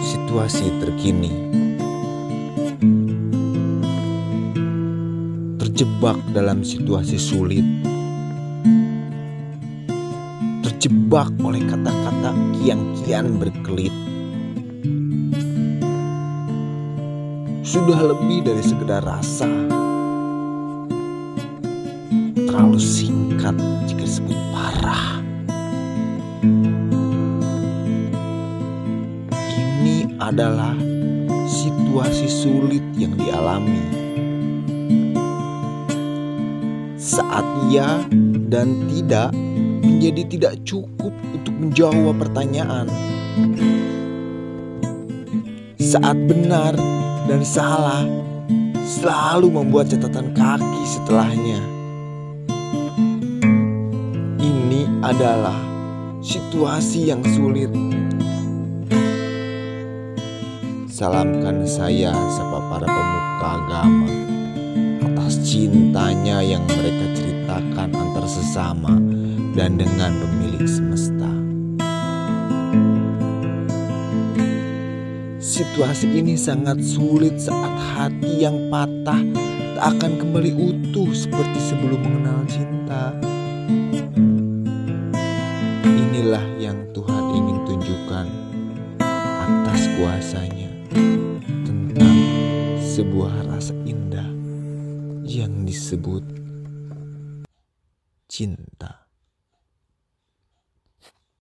situasi 0.00 0.66
terkini. 0.80 1.32
Terjebak 5.60 6.16
dalam 6.30 6.64
situasi 6.64 7.18
sulit. 7.20 7.66
Terjebak 10.64 11.34
oleh 11.40 11.60
kata-kata 11.66 12.30
kian-kian 12.56 13.36
berkelit. 13.36 13.92
Sudah 17.66 18.02
lebih 18.02 18.42
dari 18.42 18.64
sekedar 18.66 19.04
rasa. 19.04 19.46
Terlalu 22.34 22.80
singkat 22.82 23.54
jika 23.86 24.02
disebut 24.04 24.38
parah. 24.50 25.22
Adalah 30.30 30.78
situasi 31.50 32.30
sulit 32.30 32.86
yang 32.94 33.18
dialami 33.18 34.00
saat 37.00 37.42
ia 37.66 38.06
dan 38.46 38.86
tidak 38.86 39.34
menjadi 39.82 40.22
tidak 40.30 40.54
cukup 40.62 41.10
untuk 41.34 41.54
menjawab 41.58 42.14
pertanyaan. 42.20 42.86
Saat 45.80 46.14
benar 46.28 46.78
dan 47.26 47.40
salah 47.42 48.04
selalu 48.84 49.48
membuat 49.50 49.90
catatan 49.90 50.30
kaki 50.36 50.82
setelahnya. 50.86 51.60
Ini 54.38 55.00
adalah 55.02 55.56
situasi 56.20 57.10
yang 57.10 57.24
sulit. 57.24 57.72
Salamkan 61.00 61.64
saya 61.64 62.12
sapa 62.28 62.60
para 62.68 62.84
pemuka 62.84 63.48
agama 63.56 64.12
atas 65.00 65.40
cintanya 65.48 66.44
yang 66.44 66.60
mereka 66.68 67.16
ceritakan 67.16 67.88
antar 67.88 68.28
sesama 68.28 69.00
dan 69.56 69.80
dengan 69.80 70.12
pemilik 70.20 70.60
semesta. 70.68 71.32
Situasi 75.40 76.20
ini 76.20 76.36
sangat 76.36 76.84
sulit 76.84 77.40
saat 77.40 77.80
hati 77.96 78.44
yang 78.44 78.68
patah 78.68 79.24
tak 79.80 79.96
akan 79.96 80.20
kembali 80.20 80.52
utuh 80.52 81.08
seperti 81.16 81.64
sebelum 81.64 81.96
mengenal 81.96 82.44
cinta. 82.44 83.16
Inilah 85.80 86.44
yang 86.60 86.76
Tuhan 86.92 87.24
ingin 87.40 87.56
tunjukkan 87.64 88.26
atas 89.40 89.80
kuasanya 89.96 90.69
tentang 90.90 92.16
sebuah 92.82 93.46
rasa 93.46 93.74
indah 93.86 94.26
yang 95.22 95.62
disebut 95.62 96.26
cinta. 98.26 99.09